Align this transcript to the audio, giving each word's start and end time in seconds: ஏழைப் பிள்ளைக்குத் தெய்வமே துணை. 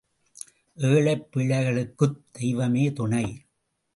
ஏழைப் 0.77 1.31
பிள்ளைக்குத் 1.31 2.21
தெய்வமே 2.31 2.93
துணை. 2.93 3.45